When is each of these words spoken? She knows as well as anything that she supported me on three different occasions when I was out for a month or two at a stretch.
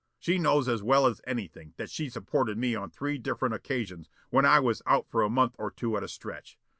She 0.17 0.39
knows 0.39 0.67
as 0.67 0.81
well 0.81 1.05
as 1.05 1.21
anything 1.27 1.75
that 1.77 1.91
she 1.91 2.09
supported 2.09 2.57
me 2.57 2.73
on 2.73 2.89
three 2.89 3.19
different 3.19 3.53
occasions 3.53 4.09
when 4.31 4.45
I 4.47 4.59
was 4.59 4.81
out 4.87 5.07
for 5.11 5.21
a 5.21 5.29
month 5.29 5.55
or 5.59 5.69
two 5.69 5.95
at 5.95 6.01
a 6.01 6.07
stretch. 6.07 6.57